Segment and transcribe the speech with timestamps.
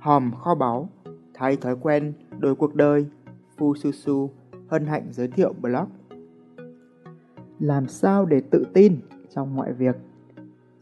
[0.00, 0.88] hòm kho báu,
[1.34, 3.06] thay thói quen, đổi cuộc đời,
[3.56, 4.30] Phu Su Su
[4.68, 5.88] hân hạnh giới thiệu blog.
[7.58, 8.96] Làm sao để tự tin
[9.34, 9.96] trong mọi việc?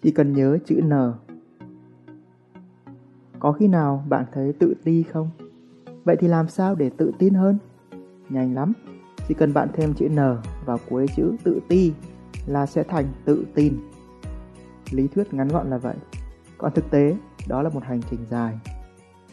[0.03, 0.93] Chỉ cần nhớ chữ N.
[3.39, 5.31] Có khi nào bạn thấy tự ti không?
[6.05, 7.59] Vậy thì làm sao để tự tin hơn?
[8.29, 8.73] Nhanh lắm,
[9.29, 10.19] chỉ cần bạn thêm chữ N
[10.65, 11.93] vào cuối chữ tự ti
[12.47, 13.79] là sẽ thành tự tin.
[14.91, 15.97] Lý thuyết ngắn gọn là vậy.
[16.59, 17.17] Còn thực tế,
[17.49, 18.59] đó là một hành trình dài.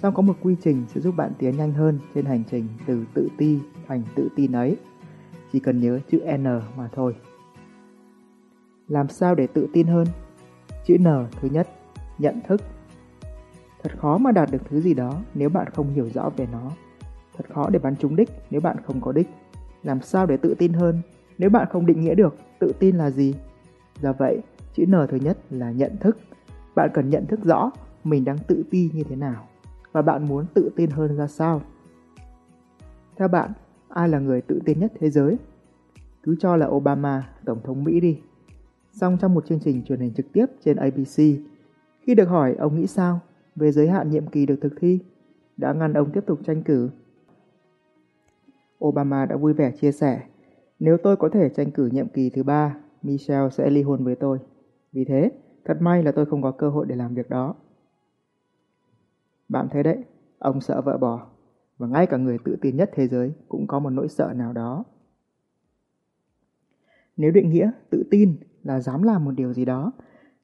[0.06, 3.06] Song có một quy trình sẽ giúp bạn tiến nhanh hơn trên hành trình từ
[3.14, 4.78] tự ti thành tự tin ấy.
[5.52, 6.44] Chỉ cần nhớ chữ N
[6.78, 7.16] mà thôi.
[8.88, 10.08] Làm sao để tự tin hơn?
[10.86, 11.06] Chữ N
[11.42, 11.68] thứ nhất,
[12.18, 12.62] nhận thức.
[13.84, 16.72] Thật khó mà đạt được thứ gì đó nếu bạn không hiểu rõ về nó.
[17.38, 19.28] Thật khó để bắn trúng đích nếu bạn không có đích.
[19.84, 21.02] Làm sao để tự tin hơn
[21.38, 23.36] nếu bạn không định nghĩa được tự tin là gì?
[24.02, 24.42] Do vậy,
[24.74, 26.18] chữ N thứ nhất là nhận thức.
[26.76, 27.72] Bạn cần nhận thức rõ
[28.04, 29.48] mình đang tự ti như thế nào
[29.96, 31.62] và bạn muốn tự tin hơn ra sao.
[33.16, 33.52] Theo bạn,
[33.90, 35.38] ai là người tự tin nhất thế giới?
[36.24, 38.20] Cứ cho là Obama, Tổng thống Mỹ đi.
[38.92, 41.18] Song trong một chương trình truyền hình trực tiếp trên ABC,
[42.00, 43.20] khi được hỏi ông nghĩ sao
[43.56, 45.00] về giới hạn nhiệm kỳ được thực thi,
[45.58, 46.90] đã ngăn ông tiếp tục tranh cử.
[48.86, 50.22] Obama đã vui vẻ chia sẻ,
[50.80, 54.16] nếu tôi có thể tranh cử nhiệm kỳ thứ ba, Michelle sẽ ly hôn với
[54.16, 54.40] tôi.
[54.94, 55.32] Vì thế,
[55.66, 57.56] thật may là tôi không có cơ hội để làm việc đó.
[59.50, 60.04] Bạn thấy đấy,
[60.40, 61.28] ông sợ vợ bỏ,
[61.78, 64.54] và ngay cả người tự tin nhất thế giới cũng có một nỗi sợ nào
[64.54, 64.84] đó.
[67.18, 69.92] Nếu định nghĩa tự tin là dám làm một điều gì đó,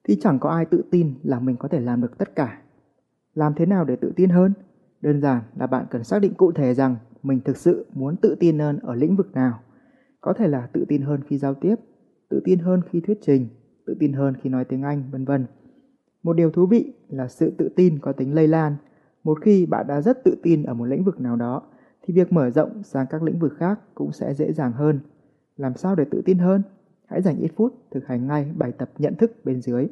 [0.04, 2.62] thì chẳng có ai tự tin là mình có thể làm được tất cả.
[3.34, 4.54] Làm thế nào để tự tin hơn?
[5.02, 8.36] Đơn giản là bạn cần xác định cụ thể rằng mình thực sự muốn tự
[8.40, 9.60] tin hơn ở lĩnh vực nào.
[10.22, 11.76] Có thể là tự tin hơn khi giao tiếp,
[12.30, 13.48] tự tin hơn khi thuyết trình,
[13.86, 15.46] tự tin hơn khi nói tiếng Anh, vân vân.
[16.24, 18.76] Một điều thú vị là sự tự tin có tính lây lan.
[19.24, 21.62] Một khi bạn đã rất tự tin ở một lĩnh vực nào đó,
[22.02, 25.00] thì việc mở rộng sang các lĩnh vực khác cũng sẽ dễ dàng hơn.
[25.58, 26.62] Làm sao để tự tin hơn?
[27.06, 29.88] Hãy dành ít phút thực hành ngay bài tập nhận thức bên dưới.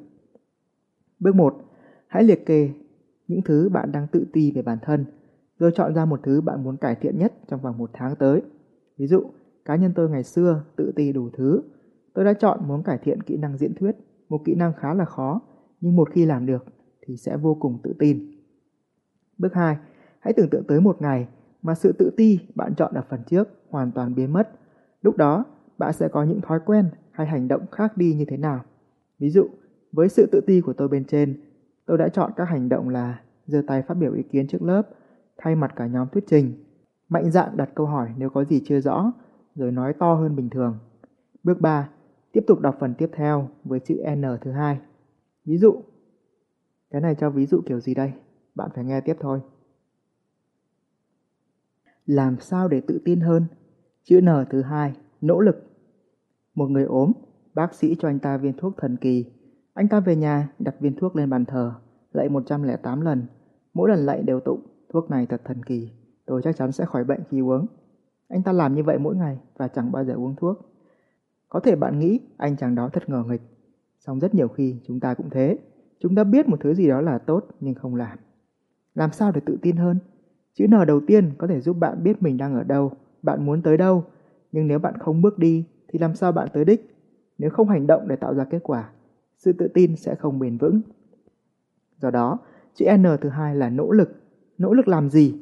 [1.20, 1.56] Bước 1.
[2.08, 2.70] Hãy liệt kê
[3.28, 5.06] những thứ bạn đang tự ti về bản thân,
[5.60, 8.42] rồi chọn ra một thứ bạn muốn cải thiện nhất trong vòng một tháng tới.
[8.98, 9.24] Ví dụ,
[9.66, 11.62] cá nhân tôi ngày xưa tự ti đủ thứ.
[12.14, 13.96] Tôi đã chọn muốn cải thiện kỹ năng diễn thuyết,
[14.30, 15.42] một kỹ năng khá là khó,
[15.82, 16.66] nhưng một khi làm được
[17.02, 18.39] thì sẽ vô cùng tự tin.
[19.40, 19.78] Bước 2.
[20.20, 21.28] Hãy tưởng tượng tới một ngày
[21.62, 24.50] mà sự tự ti bạn chọn ở phần trước hoàn toàn biến mất.
[25.02, 25.46] Lúc đó,
[25.78, 28.64] bạn sẽ có những thói quen hay hành động khác đi như thế nào.
[29.20, 29.50] Ví dụ,
[29.92, 31.42] với sự tự ti của tôi bên trên,
[31.86, 34.82] tôi đã chọn các hành động là giơ tay phát biểu ý kiến trước lớp,
[35.38, 36.54] thay mặt cả nhóm thuyết trình,
[37.10, 39.12] mạnh dạn đặt câu hỏi nếu có gì chưa rõ,
[39.56, 40.78] rồi nói to hơn bình thường.
[41.44, 41.90] Bước 3.
[42.32, 44.80] Tiếp tục đọc phần tiếp theo với chữ N thứ hai.
[45.46, 45.82] Ví dụ,
[46.92, 48.14] cái này cho ví dụ kiểu gì đây?
[48.60, 49.42] Bạn phải nghe tiếp thôi.
[52.06, 53.46] Làm sao để tự tin hơn?
[54.04, 55.56] Chữ N thứ hai, nỗ lực.
[56.56, 57.12] Một người ốm,
[57.54, 59.26] bác sĩ cho anh ta viên thuốc thần kỳ.
[59.74, 61.74] Anh ta về nhà đặt viên thuốc lên bàn thờ,
[62.12, 63.26] lạy 108 lần.
[63.74, 65.92] Mỗi lần lạy đều tụng, thuốc này thật thần kỳ,
[66.26, 67.66] tôi chắc chắn sẽ khỏi bệnh khi uống.
[68.28, 70.58] Anh ta làm như vậy mỗi ngày và chẳng bao giờ uống thuốc.
[71.50, 73.42] Có thể bạn nghĩ anh chàng đó thật ngờ nghịch,
[74.00, 75.58] song rất nhiều khi chúng ta cũng thế.
[76.00, 78.18] Chúng ta biết một thứ gì đó là tốt nhưng không làm.
[79.00, 80.00] Làm sao để tự tin hơn?
[80.54, 83.62] Chữ N đầu tiên có thể giúp bạn biết mình đang ở đâu, bạn muốn
[83.62, 84.04] tới đâu.
[84.52, 86.96] Nhưng nếu bạn không bước đi thì làm sao bạn tới đích?
[87.38, 88.90] Nếu không hành động để tạo ra kết quả,
[89.38, 90.82] sự tự tin sẽ không bền vững.
[91.98, 92.40] Do đó,
[92.74, 94.10] chữ N thứ hai là nỗ lực.
[94.58, 95.36] Nỗ lực làm gì?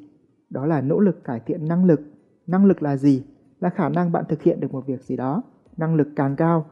[0.49, 2.01] Đó là nỗ lực cải thiện năng lực.
[2.47, 3.23] Năng lực là gì?
[3.59, 5.43] Là khả năng bạn thực hiện được một việc gì đó.
[5.77, 6.65] Năng lực càng cao,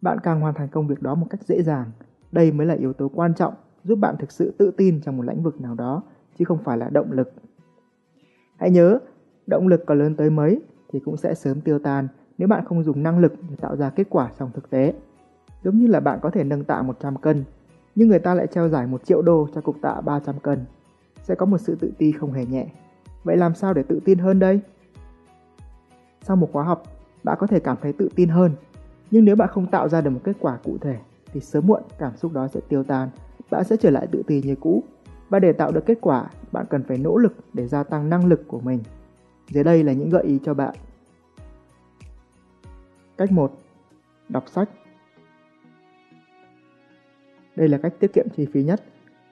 [0.00, 1.90] bạn càng hoàn thành công việc đó một cách dễ dàng.
[2.32, 5.22] Đây mới là yếu tố quan trọng giúp bạn thực sự tự tin trong một
[5.22, 6.02] lĩnh vực nào đó,
[6.38, 7.32] chứ không phải là động lực.
[8.56, 8.98] Hãy nhớ,
[9.46, 10.62] động lực có lớn tới mấy
[10.92, 12.08] thì cũng sẽ sớm tiêu tan
[12.38, 14.94] nếu bạn không dùng năng lực để tạo ra kết quả trong thực tế.
[15.64, 17.44] Giống như là bạn có thể nâng tạ 100 cân,
[17.94, 20.64] nhưng người ta lại treo giải 1 triệu đô cho cục tạ 300 cân.
[21.22, 22.66] Sẽ có một sự tự ti không hề nhẹ.
[23.24, 24.60] Vậy làm sao để tự tin hơn đây?
[26.22, 26.82] Sau một khóa học,
[27.24, 28.52] bạn có thể cảm thấy tự tin hơn.
[29.10, 30.98] Nhưng nếu bạn không tạo ra được một kết quả cụ thể,
[31.32, 33.08] thì sớm muộn cảm xúc đó sẽ tiêu tan,
[33.50, 34.82] bạn sẽ trở lại tự ti như cũ.
[35.28, 38.26] Và để tạo được kết quả, bạn cần phải nỗ lực để gia tăng năng
[38.26, 38.80] lực của mình.
[39.50, 40.74] Dưới đây là những gợi ý cho bạn.
[43.16, 43.52] Cách 1.
[44.28, 44.68] Đọc sách
[47.56, 48.82] Đây là cách tiết kiệm chi phí nhất.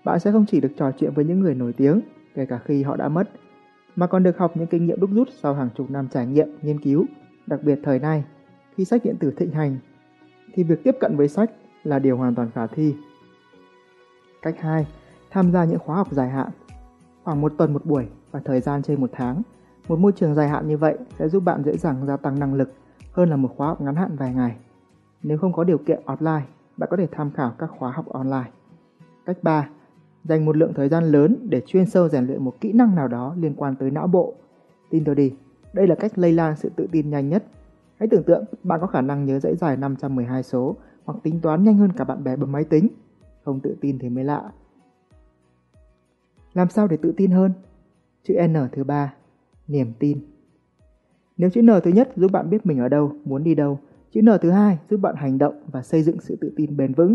[0.05, 2.01] Bạn sẽ không chỉ được trò chuyện với những người nổi tiếng,
[2.35, 3.31] kể cả khi họ đã mất,
[3.97, 6.49] mà còn được học những kinh nghiệm đúc rút sau hàng chục năm trải nghiệm,
[6.63, 7.07] nghiên cứu,
[7.47, 8.25] đặc biệt thời nay,
[8.77, 9.79] khi sách điện tử thịnh hành,
[10.55, 11.51] thì việc tiếp cận với sách
[11.85, 12.95] là điều hoàn toàn khả thi.
[14.43, 14.87] Cách 2.
[15.33, 16.51] Tham gia những khóa học dài hạn.
[17.25, 19.43] Khoảng một tuần một buổi và thời gian trên một tháng,
[19.89, 22.55] một môi trường dài hạn như vậy sẽ giúp bạn dễ dàng gia tăng năng
[22.55, 22.73] lực
[23.13, 24.57] hơn là một khóa học ngắn hạn vài ngày.
[25.23, 26.41] Nếu không có điều kiện offline,
[26.77, 28.51] bạn có thể tham khảo các khóa học online.
[29.27, 29.69] Cách 3.
[30.25, 33.09] Dành một lượng thời gian lớn để chuyên sâu rèn luyện một kỹ năng nào
[33.09, 34.35] đó liên quan tới não bộ.
[34.91, 35.35] Tin tôi đi,
[35.73, 37.45] đây là cách lây lan sự tự tin nhanh nhất.
[37.99, 41.65] Hãy tưởng tượng bạn có khả năng nhớ dãy dài 512 số hoặc tính toán
[41.65, 42.89] nhanh hơn cả bạn bè bấm máy tính.
[43.45, 44.51] Không tự tin thì mới lạ.
[46.55, 47.53] Làm sao để tự tin hơn?
[48.23, 49.15] Chữ N thứ ba,
[49.69, 50.19] niềm tin.
[51.37, 53.79] Nếu chữ N thứ nhất giúp bạn biết mình ở đâu, muốn đi đâu,
[54.11, 56.95] chữ N thứ hai giúp bạn hành động và xây dựng sự tự tin bền
[56.95, 57.15] vững.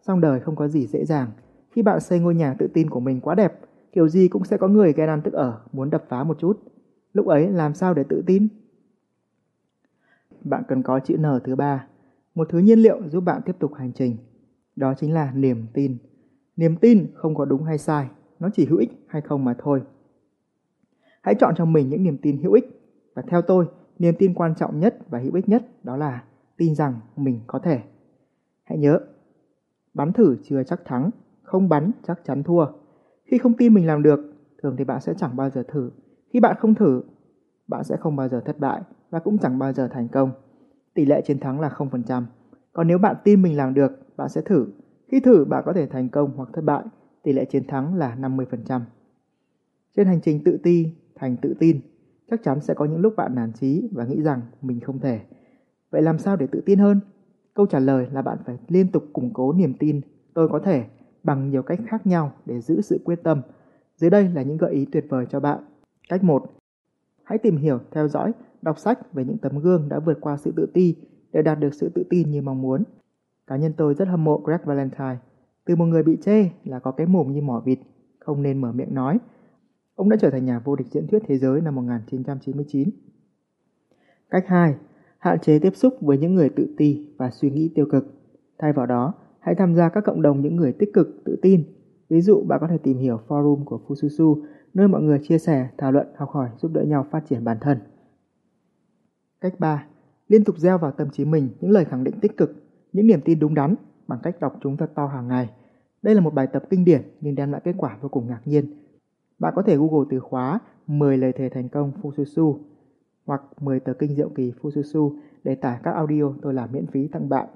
[0.00, 1.30] Song đời không có gì dễ dàng.
[1.70, 3.60] Khi bạn xây ngôi nhà tự tin của mình quá đẹp,
[3.92, 6.60] kiểu gì cũng sẽ có người ghen ăn tức ở, muốn đập phá một chút.
[7.12, 8.48] Lúc ấy làm sao để tự tin?
[10.44, 11.86] Bạn cần có chữ N thứ ba,
[12.34, 14.16] một thứ nhiên liệu giúp bạn tiếp tục hành trình.
[14.76, 15.96] Đó chính là niềm tin.
[16.56, 18.08] Niềm tin không có đúng hay sai,
[18.40, 19.82] nó chỉ hữu ích hay không mà thôi.
[21.22, 22.80] Hãy chọn cho mình những niềm tin hữu ích
[23.14, 23.66] và theo tôi,
[23.98, 26.24] niềm tin quan trọng nhất và hữu ích nhất đó là
[26.56, 27.80] tin rằng mình có thể.
[28.64, 29.00] Hãy nhớ,
[29.94, 31.10] bắn thử chưa chắc thắng,
[31.42, 32.66] không bắn chắc chắn thua.
[33.24, 34.20] Khi không tin mình làm được,
[34.62, 35.90] thường thì bạn sẽ chẳng bao giờ thử.
[36.32, 37.02] Khi bạn không thử,
[37.68, 40.30] bạn sẽ không bao giờ thất bại và cũng chẳng bao giờ thành công.
[40.94, 42.22] Tỷ lệ chiến thắng là 0%.
[42.72, 44.66] Còn nếu bạn tin mình làm được, bạn sẽ thử.
[45.08, 46.84] Khi thử, bạn có thể thành công hoặc thất bại.
[47.28, 48.80] Tỷ lệ chiến thắng là 50%.
[49.96, 51.80] Trên hành trình tự ti thành tự tin,
[52.30, 55.20] chắc chắn sẽ có những lúc bạn nản chí và nghĩ rằng mình không thể.
[55.90, 57.00] Vậy làm sao để tự tin hơn?
[57.54, 60.00] Câu trả lời là bạn phải liên tục củng cố niềm tin
[60.34, 60.84] tôi có thể
[61.22, 63.42] bằng nhiều cách khác nhau để giữ sự quyết tâm.
[63.96, 65.58] Dưới đây là những gợi ý tuyệt vời cho bạn.
[66.08, 66.52] Cách 1.
[67.22, 68.32] Hãy tìm hiểu, theo dõi,
[68.62, 70.96] đọc sách về những tấm gương đã vượt qua sự tự ti
[71.32, 72.84] để đạt được sự tự tin như mong muốn.
[73.46, 75.16] Cá nhân tôi rất hâm mộ Greg Valentine.
[75.68, 77.78] Từ một người bị chê là có cái mồm như mỏ vịt,
[78.18, 79.18] không nên mở miệng nói,
[79.94, 82.88] Ông đã trở thành nhà vô địch diễn thuyết thế giới năm 1999.
[84.30, 84.74] Cách 2.
[85.18, 88.04] Hạn chế tiếp xúc với những người tự ti và suy nghĩ tiêu cực.
[88.58, 91.64] Thay vào đó, hãy tham gia các cộng đồng những người tích cực, tự tin.
[92.08, 94.42] Ví dụ, bạn có thể tìm hiểu forum của Fususu,
[94.74, 97.56] nơi mọi người chia sẻ, thảo luận, học hỏi, giúp đỡ nhau phát triển bản
[97.60, 97.78] thân.
[99.40, 99.86] Cách 3.
[100.28, 102.54] Liên tục gieo vào tâm trí mình những lời khẳng định tích cực,
[102.92, 103.74] những niềm tin đúng đắn
[104.08, 105.50] bằng cách đọc chúng thật to hàng ngày.
[106.02, 108.40] Đây là một bài tập kinh điển nhưng đem lại kết quả vô cùng ngạc
[108.44, 108.64] nhiên
[109.38, 112.58] bạn có thể Google từ khóa 10 lời thề thành công Fususu
[113.26, 117.08] hoặc 10 tờ kinh diệu kỳ Fususu để tải các audio tôi làm miễn phí
[117.08, 117.48] tặng bạn.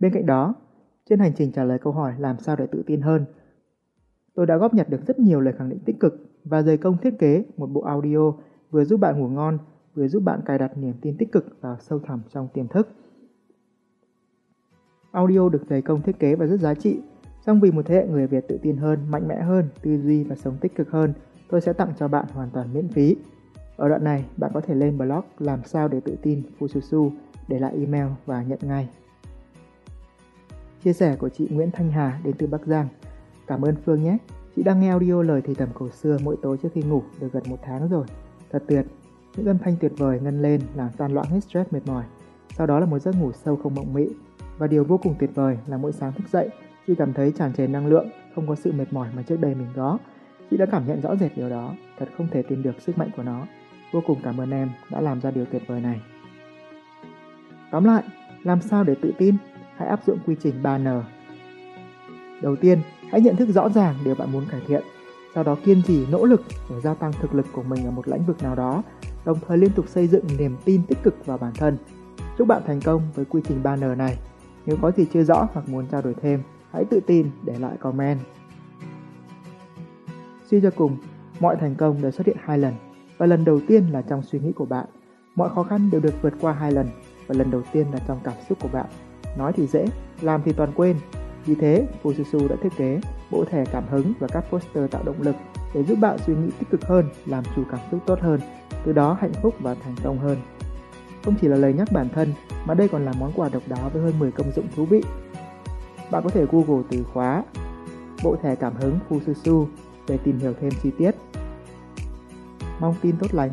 [0.00, 0.54] Bên cạnh đó,
[1.10, 3.24] trên hành trình trả lời câu hỏi làm sao để tự tin hơn,
[4.34, 6.98] tôi đã góp nhặt được rất nhiều lời khẳng định tích cực và dày công
[6.98, 8.32] thiết kế một bộ audio
[8.70, 9.58] vừa giúp bạn ngủ ngon,
[9.94, 12.88] vừa giúp bạn cài đặt niềm tin tích cực vào sâu thẳm trong tiềm thức.
[15.16, 17.00] Audio được dày công thiết kế và rất giá trị
[17.46, 20.24] Song vì một thế hệ người Việt tự tin hơn, mạnh mẽ hơn, tư duy
[20.24, 21.12] và sống tích cực hơn,
[21.50, 23.16] tôi sẽ tặng cho bạn hoàn toàn miễn phí.
[23.76, 27.10] Ở đoạn này, bạn có thể lên blog làm sao để tự tin Fususu,
[27.48, 28.88] để lại email và nhận ngay.
[30.84, 32.88] Chia sẻ của chị Nguyễn Thanh Hà đến từ Bắc Giang.
[33.46, 34.18] Cảm ơn Phương nhé.
[34.56, 37.32] Chị đang nghe audio lời thì thầm cổ xưa mỗi tối trước khi ngủ được
[37.32, 38.06] gần một tháng rồi.
[38.50, 38.86] Thật tuyệt.
[39.36, 42.04] Những âm thanh tuyệt vời ngân lên làm tan loạn hết stress mệt mỏi.
[42.56, 44.08] Sau đó là một giấc ngủ sâu không mộng mị.
[44.58, 46.50] Và điều vô cùng tuyệt vời là mỗi sáng thức dậy,
[46.86, 49.54] Chị cảm thấy tràn trề năng lượng, không có sự mệt mỏi mà trước đây
[49.54, 49.98] mình có.
[50.50, 53.10] Chị đã cảm nhận rõ rệt điều đó, thật không thể tin được sức mạnh
[53.16, 53.46] của nó.
[53.92, 56.00] Vô cùng cảm ơn em đã làm ra điều tuyệt vời này.
[57.70, 58.02] Tóm lại,
[58.42, 59.36] làm sao để tự tin?
[59.76, 61.02] Hãy áp dụng quy trình 3N.
[62.42, 62.78] Đầu tiên,
[63.10, 64.82] hãy nhận thức rõ ràng điều bạn muốn cải thiện,
[65.34, 68.08] sau đó kiên trì nỗ lực để gia tăng thực lực của mình ở một
[68.08, 68.82] lĩnh vực nào đó,
[69.24, 71.76] đồng thời liên tục xây dựng niềm tin tích cực vào bản thân.
[72.38, 74.18] Chúc bạn thành công với quy trình 3N này.
[74.66, 76.42] Nếu có gì chưa rõ hoặc muốn trao đổi thêm,
[76.72, 78.18] hãy tự tin để lại comment.
[80.50, 80.96] Suy cho cùng,
[81.40, 82.74] mọi thành công đều xuất hiện hai lần,
[83.18, 84.86] và lần đầu tiên là trong suy nghĩ của bạn.
[85.34, 86.86] Mọi khó khăn đều được vượt qua hai lần,
[87.26, 88.86] và lần đầu tiên là trong cảm xúc của bạn.
[89.38, 89.86] Nói thì dễ,
[90.20, 90.96] làm thì toàn quên.
[91.46, 95.22] Vì thế, Fususu đã thiết kế bộ thẻ cảm hứng và các poster tạo động
[95.22, 95.36] lực
[95.74, 98.40] để giúp bạn suy nghĩ tích cực hơn, làm chủ cảm xúc tốt hơn,
[98.84, 100.36] từ đó hạnh phúc và thành công hơn.
[101.26, 102.32] Không chỉ là lời nhắc bản thân,
[102.66, 105.02] mà đây còn là món quà độc đáo với hơn 10 công dụng thú vị
[106.10, 107.44] bạn có thể Google từ khóa
[108.24, 109.66] bộ thẻ cảm hứng Fususu
[110.08, 111.10] để tìm hiểu thêm chi tiết.
[112.80, 113.50] Mong tin tốt lành.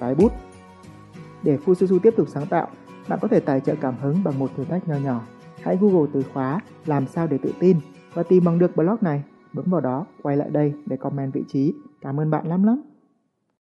[0.00, 0.32] Cái bút
[1.42, 2.68] Để Fususu tiếp tục sáng tạo,
[3.08, 5.20] bạn có thể tài trợ cảm hứng bằng một thử thách nho nhỏ.
[5.62, 7.76] Hãy Google từ khóa làm sao để tự tin
[8.14, 9.22] và tìm bằng được blog này.
[9.52, 11.74] Bấm vào đó, quay lại đây để comment vị trí.
[12.00, 12.89] Cảm ơn bạn lắm lắm.